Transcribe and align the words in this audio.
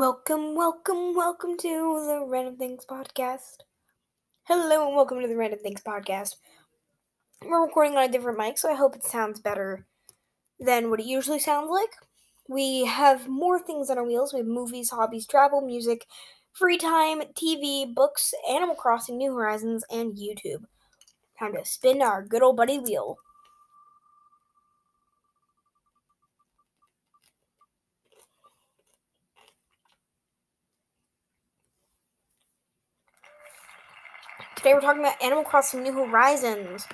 Welcome, 0.00 0.54
welcome, 0.54 1.14
welcome 1.14 1.58
to 1.58 1.68
the 1.68 2.24
Random 2.26 2.56
Things 2.56 2.86
Podcast. 2.88 3.58
Hello, 4.44 4.86
and 4.86 4.96
welcome 4.96 5.20
to 5.20 5.28
the 5.28 5.36
Random 5.36 5.58
Things 5.58 5.82
Podcast. 5.82 6.36
We're 7.44 7.62
recording 7.62 7.98
on 7.98 8.04
a 8.04 8.08
different 8.08 8.38
mic, 8.38 8.56
so 8.56 8.70
I 8.70 8.76
hope 8.76 8.96
it 8.96 9.04
sounds 9.04 9.40
better 9.40 9.84
than 10.58 10.88
what 10.88 11.00
it 11.00 11.04
usually 11.04 11.38
sounds 11.38 11.68
like. 11.68 11.90
We 12.48 12.86
have 12.86 13.28
more 13.28 13.60
things 13.60 13.90
on 13.90 13.98
our 13.98 14.06
wheels. 14.06 14.32
We 14.32 14.38
have 14.38 14.46
movies, 14.46 14.88
hobbies, 14.88 15.26
travel, 15.26 15.60
music, 15.60 16.06
free 16.50 16.78
time, 16.78 17.20
TV, 17.34 17.94
books, 17.94 18.32
Animal 18.48 18.76
Crossing, 18.76 19.18
New 19.18 19.34
Horizons, 19.34 19.84
and 19.90 20.16
YouTube. 20.16 20.64
Time 21.38 21.52
to 21.52 21.64
spin 21.66 22.00
our 22.00 22.22
good 22.22 22.42
old 22.42 22.56
buddy 22.56 22.78
wheel. 22.78 23.18
Today 34.60 34.74
we're 34.74 34.82
talking 34.82 35.00
about 35.00 35.22
Animal 35.22 35.42
Crossing 35.42 35.82
New 35.82 35.94
Horizons. 35.94 36.86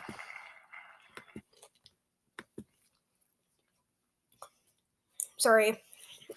Sorry. 5.36 5.82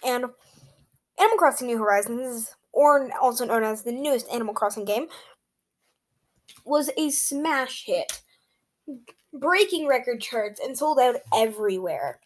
And 0.03 0.25
Animal 1.19 1.37
Crossing 1.37 1.67
New 1.67 1.77
Horizons, 1.77 2.55
or 2.73 3.11
also 3.21 3.45
known 3.45 3.63
as 3.63 3.83
the 3.83 3.91
newest 3.91 4.27
Animal 4.33 4.55
Crossing 4.55 4.85
game, 4.85 5.05
was 6.65 6.89
a 6.97 7.11
smash 7.11 7.85
hit, 7.85 8.23
breaking 9.31 9.85
record 9.85 10.21
charts 10.21 10.59
and 10.59 10.75
sold 10.75 10.97
out 10.97 11.17
everywhere. 11.31 12.21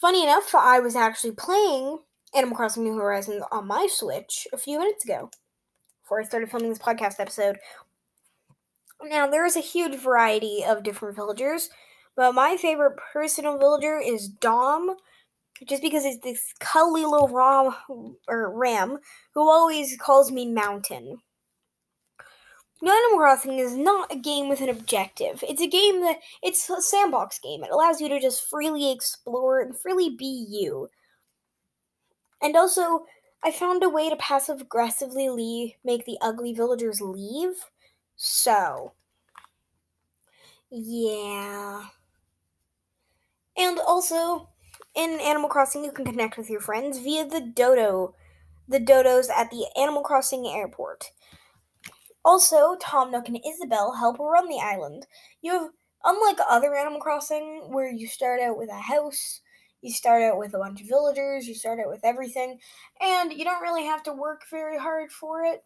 Funny 0.00 0.22
enough, 0.22 0.54
I 0.54 0.80
was 0.80 0.96
actually 0.96 1.32
playing 1.32 1.98
Animal 2.34 2.56
Crossing 2.56 2.84
New 2.84 2.96
Horizons 2.96 3.44
on 3.52 3.66
my 3.66 3.86
Switch 3.90 4.48
a 4.50 4.56
few 4.56 4.78
minutes 4.78 5.04
ago 5.04 5.30
before 6.12 6.20
I 6.20 6.24
started 6.26 6.50
filming 6.50 6.68
this 6.68 6.78
podcast 6.78 7.20
episode. 7.20 7.56
Now, 9.02 9.26
there 9.26 9.46
is 9.46 9.56
a 9.56 9.60
huge 9.60 9.98
variety 9.98 10.62
of 10.62 10.82
different 10.82 11.16
villagers, 11.16 11.70
but 12.14 12.34
my 12.34 12.58
favorite 12.58 12.98
personal 13.14 13.56
villager 13.56 13.98
is 13.98 14.28
Dom, 14.28 14.94
just 15.66 15.80
because 15.80 16.04
it's 16.04 16.22
this 16.22 16.52
cuddly 16.60 17.06
little 17.06 17.28
ram, 17.28 17.74
or 18.28 18.52
ram 18.54 18.98
who 19.32 19.40
always 19.40 19.96
calls 19.96 20.30
me 20.30 20.52
Mountain. 20.52 21.16
Now, 22.82 22.92
Animal 22.92 23.18
Crossing 23.18 23.58
is 23.58 23.74
not 23.74 24.12
a 24.12 24.16
game 24.16 24.50
with 24.50 24.60
an 24.60 24.68
objective. 24.68 25.42
It's 25.48 25.62
a 25.62 25.66
game 25.66 26.02
that 26.02 26.18
it's 26.42 26.68
a 26.68 26.82
sandbox 26.82 27.38
game. 27.38 27.64
It 27.64 27.70
allows 27.72 28.02
you 28.02 28.10
to 28.10 28.20
just 28.20 28.50
freely 28.50 28.92
explore 28.92 29.62
and 29.62 29.74
freely 29.74 30.10
be 30.10 30.46
you. 30.50 30.88
And 32.42 32.54
also, 32.54 33.06
I 33.44 33.50
found 33.50 33.82
a 33.82 33.88
way 33.88 34.08
to 34.08 34.16
passive 34.16 34.60
aggressively 34.60 35.28
leave, 35.28 35.72
make 35.84 36.04
the 36.04 36.18
ugly 36.20 36.54
villagers 36.54 37.00
leave. 37.00 37.70
So, 38.16 38.92
yeah. 40.70 41.86
And 43.56 43.78
also, 43.80 44.48
in 44.94 45.18
Animal 45.20 45.48
Crossing, 45.48 45.84
you 45.84 45.92
can 45.92 46.04
connect 46.04 46.38
with 46.38 46.48
your 46.48 46.60
friends 46.60 46.98
via 46.98 47.26
the 47.26 47.40
dodo, 47.40 48.14
the 48.68 48.78
dodos 48.78 49.28
at 49.28 49.50
the 49.50 49.66
Animal 49.76 50.02
Crossing 50.02 50.46
airport. 50.46 51.10
Also, 52.24 52.76
Tom 52.80 53.10
Nook 53.10 53.28
and 53.28 53.40
Isabelle 53.44 53.96
help 53.96 54.18
run 54.18 54.48
the 54.48 54.62
island. 54.62 55.06
You 55.40 55.52
have, 55.52 55.70
unlike 56.04 56.38
other 56.48 56.76
Animal 56.76 57.00
Crossing, 57.00 57.68
where 57.72 57.90
you 57.90 58.06
start 58.06 58.40
out 58.40 58.56
with 58.56 58.70
a 58.70 58.78
house, 58.78 59.40
you 59.82 59.92
start 59.92 60.22
out 60.22 60.38
with 60.38 60.54
a 60.54 60.58
bunch 60.58 60.80
of 60.80 60.88
villagers, 60.88 61.46
you 61.46 61.54
start 61.54 61.80
out 61.80 61.88
with 61.88 62.04
everything, 62.04 62.58
and 63.00 63.32
you 63.32 63.44
don't 63.44 63.62
really 63.62 63.84
have 63.84 64.02
to 64.04 64.12
work 64.12 64.42
very 64.50 64.78
hard 64.78 65.12
for 65.12 65.44
it. 65.44 65.64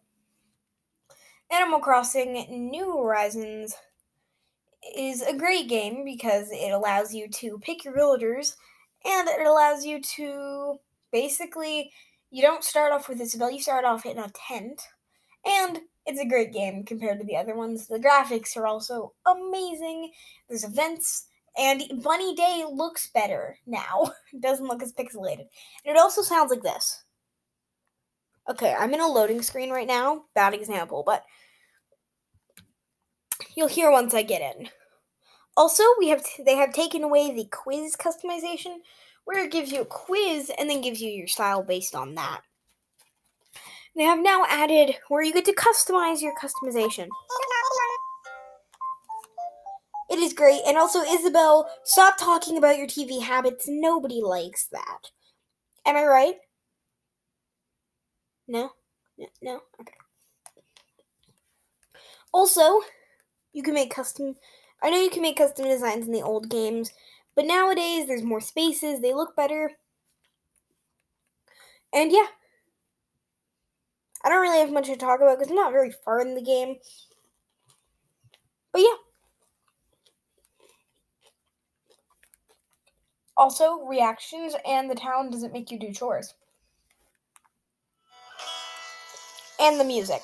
Animal 1.49 1.79
Crossing 1.79 2.33
New 2.69 2.97
Horizons 2.97 3.73
is 4.95 5.21
a 5.21 5.35
great 5.35 5.69
game 5.69 6.03
because 6.03 6.49
it 6.51 6.71
allows 6.71 7.13
you 7.13 7.29
to 7.29 7.57
pick 7.59 7.85
your 7.85 7.93
villagers 7.93 8.57
and 9.05 9.27
it 9.27 9.47
allows 9.47 9.85
you 9.85 10.01
to 10.01 10.77
basically 11.11 11.91
you 12.31 12.41
don't 12.41 12.63
start 12.63 12.91
off 12.91 13.07
with 13.07 13.21
Isabelle, 13.21 13.51
you 13.51 13.61
start 13.61 13.85
off 13.85 14.05
in 14.05 14.17
a 14.17 14.31
tent. 14.47 14.81
And 15.45 15.79
it's 16.05 16.19
a 16.19 16.27
great 16.27 16.51
game 16.51 16.83
compared 16.83 17.19
to 17.19 17.25
the 17.25 17.37
other 17.37 17.55
ones. 17.55 17.87
The 17.87 17.99
graphics 17.99 18.57
are 18.57 18.67
also 18.67 19.13
amazing. 19.25 20.11
There's 20.49 20.65
events 20.65 21.27
and 21.57 21.83
Bunny 22.03 22.35
Day 22.35 22.63
looks 22.71 23.09
better 23.13 23.57
now. 23.65 24.11
it 24.33 24.41
doesn't 24.41 24.67
look 24.67 24.83
as 24.83 24.93
pixelated. 24.93 25.47
And 25.85 25.95
it 25.95 25.97
also 25.97 26.21
sounds 26.21 26.51
like 26.51 26.61
this. 26.61 27.03
Okay, 28.49 28.73
I'm 28.77 28.93
in 28.93 29.01
a 29.01 29.07
loading 29.07 29.41
screen 29.41 29.71
right 29.71 29.87
now. 29.87 30.23
Bad 30.33 30.53
example, 30.53 31.03
but 31.05 31.23
you'll 33.55 33.67
hear 33.67 33.91
once 33.91 34.13
I 34.13 34.21
get 34.21 34.55
in. 34.57 34.69
Also, 35.57 35.83
we 35.99 36.09
have 36.09 36.23
t- 36.23 36.43
they 36.43 36.55
have 36.55 36.71
taken 36.71 37.03
away 37.03 37.33
the 37.33 37.45
quiz 37.51 37.95
customization, 37.95 38.77
where 39.25 39.43
it 39.43 39.51
gives 39.51 39.71
you 39.71 39.81
a 39.81 39.85
quiz 39.85 40.51
and 40.57 40.69
then 40.69 40.81
gives 40.81 41.01
you 41.01 41.09
your 41.09 41.27
style 41.27 41.63
based 41.63 41.95
on 41.95 42.15
that. 42.15 42.41
They 43.95 44.03
have 44.03 44.19
now 44.19 44.45
added 44.47 44.95
where 45.09 45.23
you 45.23 45.33
get 45.33 45.45
to 45.45 45.55
customize 45.55 46.21
your 46.21 46.33
customization. 46.39 47.09
It 50.17 50.21
is 50.23 50.33
great, 50.33 50.61
and 50.65 50.79
also 50.79 51.03
Isabel, 51.03 51.69
stop 51.83 52.17
talking 52.17 52.57
about 52.57 52.79
your 52.79 52.87
TV 52.87 53.21
habits. 53.21 53.65
Nobody 53.67 54.19
likes 54.19 54.65
that. 54.71 55.11
Am 55.85 55.95
I 55.95 56.05
right? 56.05 56.35
No, 58.47 58.71
no, 59.19 59.27
no? 59.43 59.61
okay. 59.79 59.93
Also, 62.33 62.81
you 63.53 63.61
can 63.61 63.75
make 63.75 63.93
custom 63.93 64.33
I 64.81 64.89
know 64.89 64.97
you 64.99 65.11
can 65.11 65.21
make 65.21 65.37
custom 65.37 65.65
designs 65.65 66.07
in 66.07 66.13
the 66.13 66.23
old 66.23 66.49
games, 66.49 66.91
but 67.35 67.45
nowadays 67.45 68.07
there's 68.07 68.23
more 68.23 68.41
spaces, 68.41 69.01
they 69.01 69.13
look 69.13 69.35
better. 69.35 69.69
And 71.93 72.11
yeah. 72.11 72.25
I 74.25 74.29
don't 74.29 74.41
really 74.41 74.61
have 74.61 74.71
much 74.71 74.87
to 74.87 74.97
talk 74.97 75.21
about 75.21 75.37
because 75.37 75.51
I'm 75.51 75.55
not 75.55 75.71
very 75.71 75.91
far 76.03 76.21
in 76.21 76.33
the 76.33 76.41
game. 76.41 76.77
But 78.71 78.81
yeah. 78.81 79.06
Also, 83.37 83.85
reactions 83.85 84.55
and 84.65 84.89
the 84.89 84.95
town 84.95 85.29
doesn't 85.29 85.53
make 85.53 85.69
you 85.69 85.77
do 85.77 85.93
chores. 85.93 86.33
And 89.59 89.79
the 89.79 89.83
music. 89.83 90.23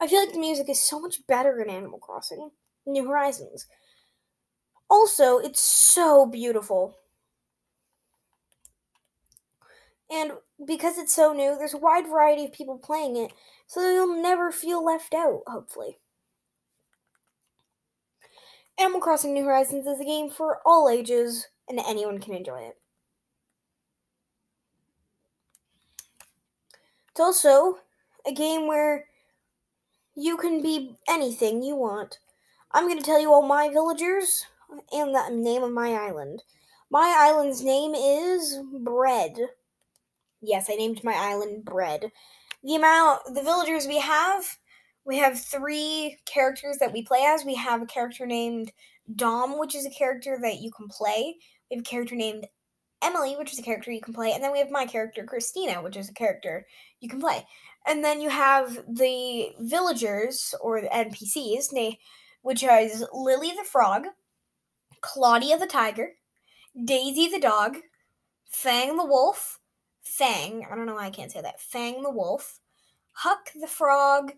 I 0.00 0.06
feel 0.06 0.20
like 0.20 0.32
the 0.32 0.38
music 0.38 0.68
is 0.68 0.82
so 0.82 1.00
much 1.00 1.26
better 1.26 1.60
in 1.60 1.70
Animal 1.70 1.98
Crossing 1.98 2.50
New 2.86 3.06
Horizons. 3.06 3.66
Also, 4.90 5.38
it's 5.38 5.60
so 5.60 6.26
beautiful. 6.26 6.98
And 10.10 10.32
because 10.66 10.98
it's 10.98 11.14
so 11.14 11.32
new, 11.32 11.56
there's 11.56 11.74
a 11.74 11.78
wide 11.78 12.06
variety 12.06 12.44
of 12.44 12.52
people 12.52 12.78
playing 12.78 13.16
it, 13.16 13.32
so 13.66 13.80
you'll 13.80 14.20
never 14.20 14.52
feel 14.52 14.84
left 14.84 15.14
out, 15.14 15.42
hopefully. 15.46 15.98
Animal 18.82 19.00
Crossing 19.00 19.32
New 19.32 19.44
Horizons 19.44 19.86
is 19.86 20.00
a 20.00 20.04
game 20.04 20.28
for 20.28 20.58
all 20.66 20.88
ages, 20.88 21.46
and 21.68 21.78
anyone 21.78 22.18
can 22.18 22.34
enjoy 22.34 22.62
it. 22.62 22.76
It's 27.12 27.20
also 27.20 27.78
a 28.26 28.32
game 28.32 28.66
where 28.66 29.04
you 30.16 30.36
can 30.36 30.60
be 30.60 30.96
anything 31.08 31.62
you 31.62 31.76
want. 31.76 32.18
I'm 32.72 32.88
going 32.88 32.98
to 32.98 33.04
tell 33.04 33.20
you 33.20 33.32
all 33.32 33.46
my 33.46 33.68
villagers 33.68 34.46
and 34.90 35.14
the 35.14 35.28
name 35.30 35.62
of 35.62 35.70
my 35.70 35.92
island. 35.92 36.42
My 36.90 37.14
island's 37.16 37.62
name 37.62 37.94
is 37.94 38.58
Bread. 38.80 39.36
Yes, 40.40 40.68
I 40.68 40.74
named 40.74 41.04
my 41.04 41.14
island 41.14 41.64
Bread. 41.64 42.10
The 42.64 42.74
amount, 42.74 43.32
the 43.32 43.44
villagers 43.44 43.86
we 43.86 44.00
have, 44.00 44.58
we 45.04 45.18
have 45.18 45.38
three 45.38 46.18
characters 46.24 46.78
that 46.78 46.92
we 46.92 47.02
play 47.02 47.24
as. 47.24 47.44
We 47.44 47.56
have 47.56 47.82
a 47.82 47.86
character 47.86 48.26
named 48.26 48.72
Dom, 49.14 49.58
which 49.58 49.74
is 49.74 49.86
a 49.86 49.90
character 49.90 50.38
that 50.40 50.60
you 50.60 50.70
can 50.70 50.88
play. 50.88 51.36
We 51.70 51.76
have 51.76 51.80
a 51.80 51.88
character 51.88 52.14
named 52.14 52.46
Emily, 53.02 53.34
which 53.36 53.52
is 53.52 53.58
a 53.58 53.62
character 53.62 53.90
you 53.90 54.00
can 54.00 54.14
play, 54.14 54.32
and 54.32 54.42
then 54.42 54.52
we 54.52 54.60
have 54.60 54.70
my 54.70 54.86
character 54.86 55.24
Christina, 55.24 55.82
which 55.82 55.96
is 55.96 56.08
a 56.08 56.14
character 56.14 56.66
you 57.00 57.08
can 57.08 57.20
play. 57.20 57.44
And 57.86 58.04
then 58.04 58.20
you 58.20 58.30
have 58.30 58.84
the 58.88 59.52
villagers 59.58 60.54
or 60.60 60.80
the 60.80 60.88
NPCs, 60.88 61.96
which 62.42 62.62
is 62.62 63.04
Lily 63.12 63.50
the 63.50 63.64
frog, 63.64 64.04
Claudia 65.00 65.58
the 65.58 65.66
tiger, 65.66 66.12
Daisy 66.84 67.28
the 67.28 67.40
dog, 67.40 67.78
Fang 68.48 68.96
the 68.96 69.04
wolf, 69.04 69.58
Fang, 70.02 70.64
I 70.70 70.76
don't 70.76 70.86
know 70.86 70.94
why 70.94 71.06
I 71.06 71.10
can't 71.10 71.32
say 71.32 71.40
that, 71.40 71.60
Fang 71.60 72.02
the 72.02 72.10
wolf, 72.10 72.60
Huck 73.14 73.50
the 73.60 73.66
frog, 73.66 74.32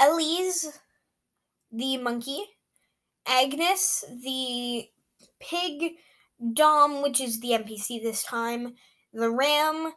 Elise 0.00 0.80
the 1.72 1.96
monkey, 1.98 2.44
Agnes 3.26 4.04
the 4.22 4.88
Pig, 5.40 5.92
Dom, 6.54 7.02
which 7.02 7.20
is 7.20 7.40
the 7.40 7.50
NPC 7.50 8.02
this 8.02 8.22
time, 8.22 8.74
the 9.12 9.30
Ram, 9.30 9.92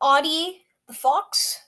Audie, 0.00 0.62
the 0.88 0.94
Fox, 0.94 1.58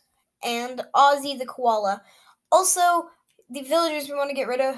and 0.43 0.83
Ozzy 0.95 1.39
the 1.39 1.47
Koala. 1.47 2.03
Also, 2.51 3.09
the 3.51 3.63
villagers 3.63 4.09
we 4.09 4.15
want 4.15 4.31
to 4.31 4.37
get 4.37 4.49
rid 4.49 4.61
of 4.61 4.77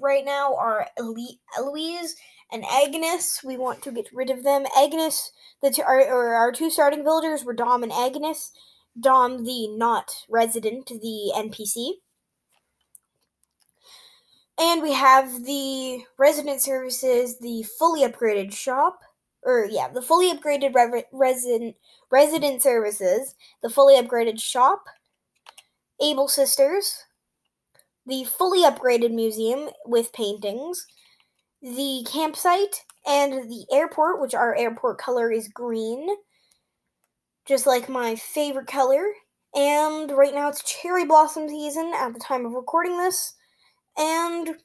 right 0.00 0.24
now 0.24 0.54
are 0.56 0.86
Eloise 0.98 2.16
and 2.50 2.64
Agnes. 2.64 3.40
We 3.44 3.56
want 3.56 3.82
to 3.82 3.92
get 3.92 4.08
rid 4.12 4.30
of 4.30 4.42
them. 4.42 4.64
Agnes, 4.76 5.32
the 5.62 5.70
two, 5.70 5.82
our, 5.82 6.34
our 6.34 6.52
two 6.52 6.70
starting 6.70 7.04
villagers 7.04 7.44
were 7.44 7.52
Dom 7.54 7.82
and 7.82 7.92
Agnes. 7.92 8.52
Dom, 8.98 9.44
the 9.44 9.68
not 9.68 10.10
resident, 10.30 10.86
the 10.86 11.32
NPC. 11.36 11.96
And 14.58 14.82
we 14.82 14.92
have 14.92 15.44
the 15.44 16.04
resident 16.18 16.62
services, 16.62 17.38
the 17.38 17.62
fully 17.78 18.02
upgraded 18.02 18.54
shop, 18.54 19.00
or 19.42 19.66
yeah, 19.70 19.88
the 19.88 20.02
fully 20.02 20.32
upgraded 20.32 20.74
re- 20.74 21.04
resident 21.12 21.76
resident 22.10 22.62
services, 22.62 23.34
the 23.62 23.68
fully 23.68 24.00
upgraded 24.00 24.40
shop, 24.40 24.84
Able 26.00 26.28
Sisters, 26.28 27.04
the 28.06 28.24
fully 28.24 28.62
upgraded 28.62 29.12
museum 29.12 29.68
with 29.84 30.12
paintings, 30.12 30.86
the 31.60 32.06
campsite, 32.10 32.84
and 33.06 33.50
the 33.50 33.66
airport, 33.72 34.20
which 34.20 34.34
our 34.34 34.54
airport 34.56 34.98
color 34.98 35.30
is 35.30 35.48
green, 35.48 36.08
just 37.46 37.66
like 37.66 37.88
my 37.88 38.16
favorite 38.16 38.66
color. 38.66 39.04
And 39.54 40.10
right 40.12 40.34
now 40.34 40.48
it's 40.48 40.62
cherry 40.62 41.04
blossom 41.04 41.48
season 41.48 41.92
at 41.94 42.12
the 42.14 42.20
time 42.20 42.46
of 42.46 42.52
recording 42.52 42.98
this. 42.98 43.34
And 43.98 44.56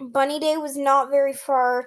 Bunny 0.00 0.38
Day 0.40 0.56
was 0.56 0.76
not 0.76 1.10
very 1.10 1.32
far. 1.32 1.86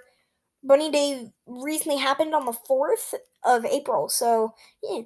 Bunny 0.64 0.92
Day 0.92 1.34
recently 1.48 2.00
happened 2.00 2.36
on 2.36 2.46
the 2.46 2.54
4th 2.54 3.16
of 3.44 3.66
April. 3.66 4.10
So, 4.10 4.56
yeah. 4.84 5.04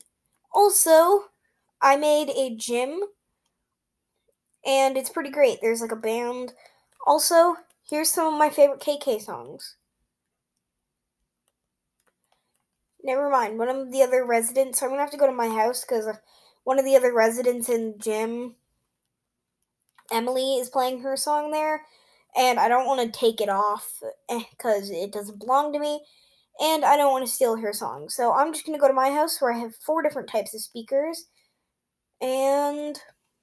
Also, 0.53 1.29
I 1.81 1.97
made 1.97 2.29
a 2.31 2.55
gym 2.55 3.03
and 4.65 4.97
it's 4.97 5.09
pretty 5.09 5.29
great. 5.31 5.59
There's 5.61 5.81
like 5.81 5.91
a 5.91 5.95
band. 5.95 6.53
Also, 7.05 7.55
here's 7.89 8.09
some 8.11 8.33
of 8.33 8.39
my 8.39 8.49
favorite 8.49 8.79
KK 8.81 9.17
songs. 9.19 9.75
Never 13.03 13.27
mind. 13.29 13.57
One 13.57 13.69
of 13.69 13.91
the 13.91 14.03
other 14.03 14.23
residents. 14.23 14.79
So 14.79 14.85
I'm 14.85 14.91
gonna 14.91 15.01
have 15.01 15.11
to 15.11 15.17
go 15.17 15.25
to 15.25 15.33
my 15.33 15.47
house 15.47 15.81
because 15.81 16.05
uh, 16.05 16.17
one 16.63 16.77
of 16.79 16.85
the 16.85 16.95
other 16.95 17.11
residents 17.13 17.69
in 17.69 17.93
the 17.93 17.97
gym, 17.97 18.55
Emily, 20.11 20.55
is 20.55 20.69
playing 20.69 21.01
her 21.01 21.17
song 21.17 21.51
there, 21.51 21.83
and 22.35 22.59
I 22.59 22.67
don't 22.67 22.87
want 22.87 23.01
to 23.01 23.19
take 23.19 23.41
it 23.41 23.49
off 23.49 24.01
because 24.29 24.91
eh, 24.91 25.03
it 25.05 25.11
doesn't 25.11 25.39
belong 25.39 25.73
to 25.73 25.79
me, 25.79 26.01
and 26.59 26.85
I 26.85 26.97
don't 26.97 27.11
want 27.11 27.25
to 27.25 27.31
steal 27.31 27.57
her 27.57 27.73
song. 27.73 28.09
So 28.09 28.33
I'm 28.33 28.53
just 28.53 28.65
gonna 28.65 28.79
go 28.79 28.87
to 28.87 28.93
my 28.93 29.11
house 29.11 29.39
where 29.41 29.53
I 29.53 29.59
have 29.59 29.75
four 29.75 30.01
different 30.03 30.29
types 30.29 30.53
of 30.53 30.61
speakers, 30.61 31.25
and 32.21 32.99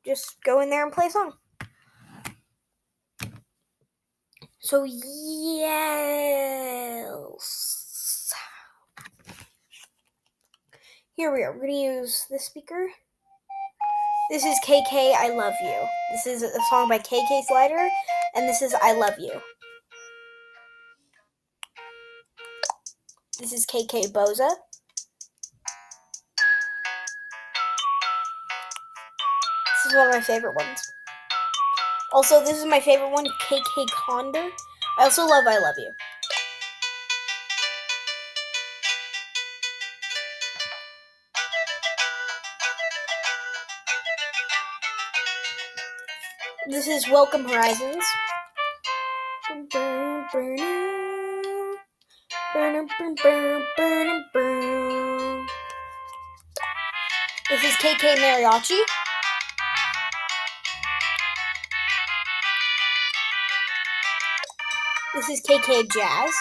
just 0.07 0.43
go 0.45 0.61
in 0.61 0.71
there 0.71 0.85
and 0.85 0.93
play 0.93 1.07
a 1.07 1.11
song. 1.11 1.33
So 4.61 4.85
yes. 4.85 5.65
Here 11.17 11.33
we 11.33 11.43
are. 11.45 11.53
We're 11.53 11.67
gonna 11.67 11.75
use 12.01 12.27
this 12.31 12.47
speaker. 12.47 12.89
This 14.31 14.47
is 14.47 14.59
KK 14.65 15.13
I 15.15 15.29
Love 15.37 15.53
You. 15.63 15.87
This 16.11 16.27
is 16.27 16.43
a 16.43 16.61
song 16.71 16.89
by 16.89 16.99
KK 16.99 17.43
Slider, 17.47 17.91
and 18.35 18.49
this 18.49 18.63
is 18.63 18.75
I 18.81 18.93
Love 18.95 19.19
You. 19.19 19.33
This 23.39 23.53
is 23.53 23.67
KK 23.67 24.11
Bossa. 24.13 24.49
This 29.69 29.93
is 29.93 29.95
one 29.95 30.09
of 30.09 30.15
my 30.15 30.23
favorite 30.23 30.57
ones. 30.57 30.81
Also, 32.15 32.41
this 32.41 32.57
is 32.57 32.65
my 32.65 32.81
favorite 32.81 33.11
one, 33.11 33.27
KK 33.27 33.87
Condor. 33.91 34.49
I 34.99 35.05
also 35.05 35.27
love 35.27 35.45
I 35.47 35.59
Love 35.59 35.75
You. 35.77 35.93
This 46.75 46.89
is 46.89 47.09
Welcome 47.09 47.45
Horizons. 47.45 48.05
This 57.49 57.63
is 57.63 57.75
KK 57.77 58.17
Mariachi. 58.17 58.81
This 65.15 65.29
is 65.29 65.41
KK 65.43 65.89
Jazz. 65.93 66.33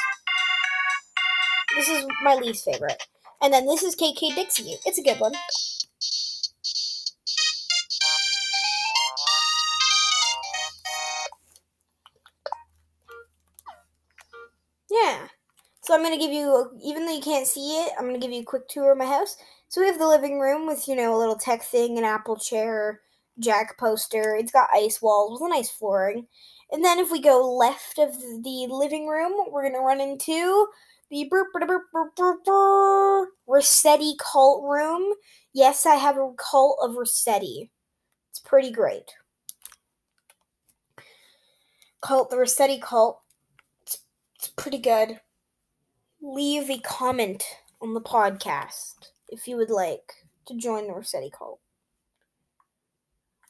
This 1.76 1.90
is 1.90 2.08
my 2.24 2.34
least 2.38 2.66
favorite. 2.66 3.04
And 3.40 3.54
then 3.54 3.68
this 3.68 3.84
is 3.84 3.96
KK 3.96 4.34
Dixie. 4.34 4.78
It's 4.84 4.98
a 4.98 5.04
good 5.04 5.20
one. 5.20 5.34
So 15.94 16.00
I'm 16.00 16.04
going 16.04 16.20
to 16.20 16.26
give 16.26 16.34
you, 16.34 16.72
even 16.84 17.06
though 17.06 17.14
you 17.14 17.22
can't 17.22 17.46
see 17.46 17.84
it, 17.84 17.94
I'm 17.96 18.06
going 18.06 18.20
to 18.20 18.20
give 18.20 18.32
you 18.32 18.42
a 18.42 18.46
quick 18.46 18.68
tour 18.68 18.94
of 18.94 18.98
my 18.98 19.06
house. 19.06 19.38
So 19.70 19.80
we 19.80 19.86
have 19.86 20.00
the 20.00 20.08
living 20.08 20.40
room 20.40 20.66
with, 20.66 20.88
you 20.88 20.96
know, 20.96 21.16
a 21.16 21.20
little 21.20 21.36
tech 21.36 21.62
thing, 21.62 22.00
an 22.00 22.04
Apple 22.04 22.36
chair, 22.36 23.02
Jack 23.38 23.78
poster. 23.78 24.36
It's 24.36 24.52
got 24.52 24.70
ice 24.74 25.04
walls 25.04 25.40
with 25.40 25.52
a 25.52 25.54
nice 25.54 25.70
flooring. 25.70 26.26
And 26.72 26.84
then 26.84 26.98
if 26.98 27.12
we 27.12 27.22
go 27.22 27.48
left 27.48 28.00
of 28.00 28.12
the 28.20 28.66
living 28.72 29.08
room, 29.08 29.34
we're 29.52 29.62
going 29.62 29.76
to 29.76 29.82
run 29.82 30.02
into 30.02 30.66
the 31.12 31.30
Resetti 33.48 34.14
cult 34.18 34.64
room. 34.64 35.14
Yes, 35.54 35.86
I 35.86 35.94
have 35.94 36.18
a 36.18 36.32
cult 36.38 36.80
of 36.82 36.96
Resetti. 36.96 37.70
It's 38.32 38.40
pretty 38.40 38.72
great. 38.72 39.12
Cult, 42.02 42.32
the 42.32 42.38
Resetti 42.38 42.82
cult. 42.82 43.22
It's, 43.84 44.00
it's 44.40 44.48
pretty 44.48 44.80
good. 44.80 45.20
Leave 46.26 46.70
a 46.70 46.80
comment 46.80 47.44
on 47.82 47.94
the 47.94 48.00
podcast 48.00 49.10
if 49.28 49.46
you 49.46 49.58
would 49.58 49.70
like 49.70 50.14
to 50.46 50.56
join 50.56 50.88
the 50.88 50.94
Resetti 50.94 51.30
cult. 51.30 51.60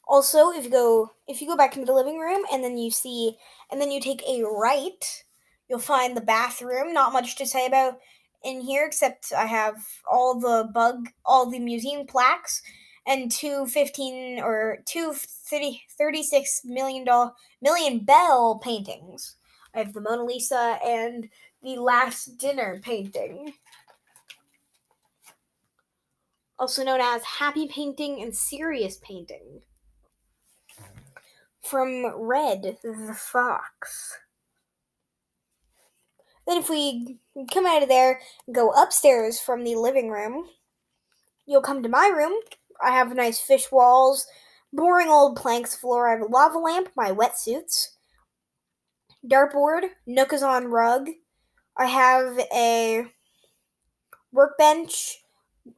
Also, 0.08 0.50
if 0.50 0.64
you 0.64 0.72
go 0.72 1.12
if 1.28 1.40
you 1.40 1.48
go 1.48 1.56
back 1.56 1.76
into 1.76 1.86
the 1.86 1.94
living 1.94 2.18
room 2.18 2.42
and 2.52 2.64
then 2.64 2.76
you 2.76 2.90
see 2.90 3.38
and 3.72 3.80
then 3.80 3.92
you 3.92 4.02
take 4.02 4.24
a 4.28 4.42
right, 4.44 5.24
you'll 5.70 5.78
find 5.78 6.18
the 6.18 6.22
bathroom. 6.22 6.96
Not 6.96 7.14
much 7.14 7.36
to 7.36 7.46
say 7.46 7.68
about 7.68 8.00
in 8.44 8.60
here 8.62 8.88
except 8.88 9.32
I 9.32 9.46
have 9.46 9.76
all 10.12 10.40
the 10.40 10.68
bug 10.74 11.10
all 11.24 11.52
the 11.52 11.60
museum 11.60 12.08
plaques 12.08 12.64
and 13.06 13.32
two 13.32 13.68
15 13.68 14.40
or 14.40 14.80
two 14.86 15.14
30, 15.14 15.84
36 15.96 16.62
million 16.66 17.04
dollar 17.04 17.34
million 17.62 18.00
bell 18.00 18.60
paintings. 18.64 19.36
I 19.76 19.80
have 19.80 19.94
the 19.94 20.02
Mona 20.02 20.24
Lisa 20.24 20.78
and 20.86 21.30
the 21.62 21.78
Last 21.78 22.38
Dinner 22.38 22.80
painting. 22.84 23.54
Also 26.60 26.84
known 26.84 27.02
as 27.02 27.24
Happy 27.24 27.68
Painting 27.68 28.22
and 28.22 28.36
Serious 28.36 28.98
Painting 28.98 29.62
from 31.62 32.06
Redd 32.16 32.78
the 32.84 33.18
Fox. 33.18 34.18
Then, 36.46 36.58
if 36.58 36.70
we 36.70 37.18
come 37.52 37.66
out 37.66 37.84
of 37.84 37.90
there 37.90 38.20
go 38.52 38.72
upstairs 38.72 39.40
from 39.40 39.64
the 39.64 39.76
living 39.76 40.10
room, 40.10 40.46
you'll 41.46 41.62
come 41.62 41.82
to 41.82 41.90
my 41.90 42.08
room. 42.08 42.34
I 42.84 42.92
have 42.92 43.16
nice 43.16 43.40
fish 43.40 43.72
walls, 43.72 44.28
boring 44.74 45.08
old 45.08 45.38
planks 45.38 45.76
floor. 45.76 46.10
I 46.10 46.12
have 46.12 46.22
a 46.22 46.26
lava 46.26 46.60
lamp, 46.60 46.90
my 46.96 47.12
wetsuits, 47.12 47.93
dartboard, 49.28 49.84
nook 50.06 50.34
is 50.34 50.44
on 50.44 50.68
rug. 50.68 51.10
I 51.78 51.86
have 51.88 52.40
a 52.54 53.06
workbench, 54.32 55.24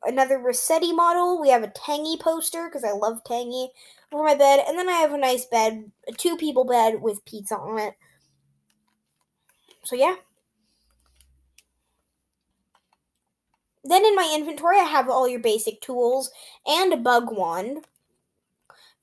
another 0.04 0.40
Resetti 0.40 0.96
model. 0.96 1.40
We 1.40 1.50
have 1.50 1.64
a 1.64 1.70
Tangy 1.70 2.18
poster 2.18 2.68
because 2.68 2.84
I 2.84 2.92
love 2.92 3.24
Tangy 3.24 3.70
over 4.12 4.24
my 4.24 4.36
bed, 4.36 4.64
and 4.68 4.78
then 4.78 4.90
I 4.90 4.94
have 4.94 5.14
a 5.14 5.18
nice 5.18 5.46
bed, 5.46 5.92
a 6.08 6.12
two 6.12 6.38
people 6.38 6.66
bed 6.66 7.02
with 7.02 7.26
pizza 7.26 7.56
on 7.58 7.80
it. 7.80 7.94
So 9.84 9.96
yeah. 9.96 10.16
Then 13.84 14.04
in 14.04 14.16
my 14.16 14.34
inventory, 14.36 14.80
I 14.80 14.86
have 14.86 15.10
all 15.10 15.28
your 15.28 15.40
basic 15.40 15.80
tools 15.80 16.32
and 16.66 16.92
a 16.92 16.98
bug 16.98 17.32
wand. 17.32 17.86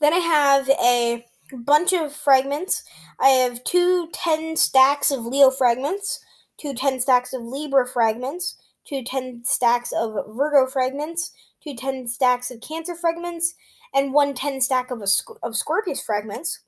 Then 0.01 0.13
I 0.13 0.19
have 0.19 0.69
a 0.69 1.25
bunch 1.57 1.93
of 1.93 2.13
fragments. 2.13 2.85
I 3.21 3.29
have 3.29 3.65
two 3.65 4.09
10 4.13 4.57
stacks 4.57 5.11
of 5.11 5.25
Leo 5.25 5.51
fragments, 5.51 6.21
two 6.59 6.75
10 6.75 7.01
stacks 7.01 7.33
of 7.33 7.43
Libra 7.43 7.87
fragments, 7.87 8.57
two 8.87 9.03
10 9.05 9.43
stacks 9.45 9.93
of 9.93 10.15
Virgo 10.29 10.67
fragments, 10.67 11.33
two 11.63 11.75
10 11.75 12.09
stacks 12.09 12.51
of 12.51 12.61
Cancer 12.61 12.95
fragments, 12.95 13.55
and 13.95 14.13
one 14.13 14.35
10 14.35 14.61
stack 14.61 14.91
of, 14.91 15.01
a, 15.01 15.07
of 15.43 15.57
Scorpius 15.57 16.03
fragments. 16.03 16.61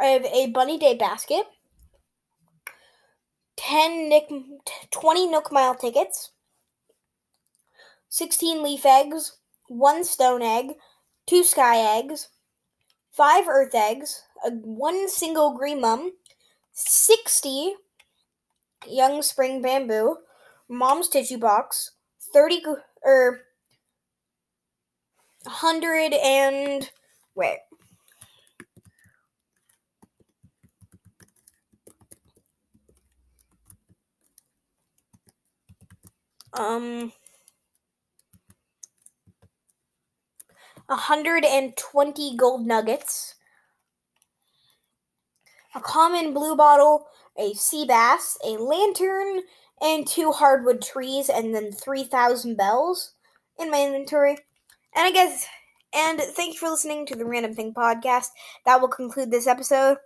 I 0.00 0.06
have 0.06 0.24
a 0.24 0.46
Bunny 0.50 0.78
Day 0.78 0.94
basket, 0.94 1.44
10 3.56 4.08
Nick, 4.08 4.30
20 4.90 5.26
Nook 5.26 5.52
Mile 5.52 5.74
tickets, 5.74 6.30
16 8.10 8.62
leaf 8.62 8.84
eggs, 8.84 9.36
1 9.68 10.04
stone 10.04 10.42
egg, 10.42 10.72
2 11.26 11.44
sky 11.44 11.78
eggs, 11.78 12.28
5 13.12 13.48
earth 13.48 13.74
eggs, 13.74 14.24
a, 14.44 14.50
1 14.50 15.08
single 15.08 15.56
green 15.56 15.80
mum, 15.80 16.12
60 16.72 17.74
young 18.88 19.22
spring 19.22 19.62
bamboo, 19.62 20.16
mom's 20.68 21.08
tissue 21.08 21.38
box, 21.38 21.92
30 22.32 22.64
or 22.66 22.84
er, 23.06 23.40
100 25.44 26.12
and 26.12 26.90
wait. 27.36 27.58
Um 36.52 37.12
120 40.90 42.36
gold 42.36 42.66
nuggets, 42.66 43.36
a 45.74 45.80
common 45.80 46.34
blue 46.34 46.56
bottle, 46.56 47.06
a 47.38 47.54
sea 47.54 47.84
bass, 47.86 48.36
a 48.44 48.58
lantern, 48.58 49.42
and 49.80 50.06
two 50.06 50.32
hardwood 50.32 50.82
trees, 50.82 51.28
and 51.28 51.54
then 51.54 51.72
3,000 51.72 52.56
bells 52.56 53.14
in 53.58 53.70
my 53.70 53.84
inventory. 53.84 54.36
And 54.94 55.06
I 55.06 55.12
guess, 55.12 55.46
and 55.94 56.20
thank 56.20 56.54
you 56.54 56.58
for 56.58 56.68
listening 56.68 57.06
to 57.06 57.16
the 57.16 57.24
Random 57.24 57.54
Thing 57.54 57.72
podcast. 57.72 58.28
That 58.66 58.80
will 58.80 58.88
conclude 58.88 59.30
this 59.30 59.46
episode. 59.46 59.98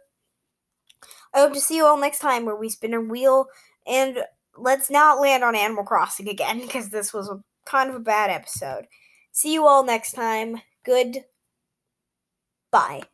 I 1.33 1.41
hope 1.41 1.55
to 1.55 1.61
see 1.61 1.77
you 1.77 1.85
all 1.87 1.99
next 1.99 2.19
time 2.19 2.45
where 2.45 2.57
we 2.57 2.69
spin 2.69 2.95
a 2.95 3.01
wheel 3.01 3.47
and 3.87 4.19
let's 4.57 4.91
not 4.91 5.21
land 5.21 5.43
on 5.43 5.57
Animal 5.57 5.85
Crossing 5.85 6.29
again 6.29 6.61
because 6.61 6.91
this 6.91 7.13
was 7.13 7.29
a 7.29 7.43
kind 7.65 7.91
of 7.91 7.97
a 7.97 8.01
bad 8.01 8.31
episode. 8.31 8.87
See 9.33 9.53
you 9.53 9.67
all 9.67 9.85
next 9.85 10.13
time. 10.13 10.61
Good. 10.85 11.25
Bye. 12.71 13.05